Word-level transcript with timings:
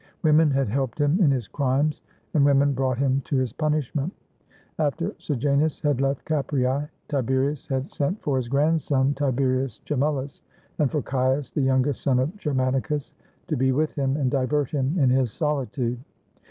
Women 0.23 0.49
had 0.49 0.67
helped 0.67 0.99
him 0.99 1.19
in 1.21 1.29
his 1.29 1.47
crimes, 1.47 2.01
and 2.33 2.43
wo 2.43 2.55
men 2.55 2.73
brought 2.73 2.97
him 2.97 3.21
to 3.25 3.37
his 3.37 3.53
punishment. 3.53 4.11
After 4.79 5.13
Sejanus 5.19 5.79
had 5.79 6.01
left 6.01 6.25
Caprese, 6.25 6.87
Tiberius 7.07 7.67
had 7.67 7.91
sent 7.91 8.19
for 8.23 8.37
his 8.37 8.47
grandson 8.47 9.13
Tiberius 9.13 9.79
Gemellus, 9.85 10.41
and 10.79 10.89
for 10.89 11.03
Caius, 11.03 11.51
the 11.51 11.61
youngest 11.61 12.01
son 12.01 12.17
of 12.17 12.35
Germani 12.39 12.81
cus, 12.81 13.11
to 13.45 13.55
be 13.55 13.71
with 13.71 13.93
him 13.93 14.17
and 14.17 14.31
divert 14.31 14.71
him 14.71 14.97
in 14.97 15.11
his 15.11 15.29
soHtude. 15.29 15.97